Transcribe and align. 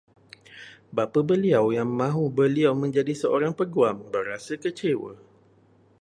Bapa 0.95 1.19
beliau 1.31 1.65
yang 1.77 1.85
mahu 1.99 2.23
beliau 2.39 2.73
menjadi 2.83 3.13
seorang 3.21 3.53
peguam, 3.59 3.97
berasa 4.13 4.53
kecewa 4.63 5.13